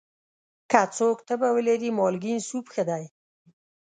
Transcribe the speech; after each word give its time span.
که 0.71 0.81
څوک 0.97 1.17
تبه 1.27 1.47
ولري، 1.55 1.89
مالګین 1.97 2.39
سوپ 2.49 2.65
ښه 2.73 2.83
دی. 2.89 3.03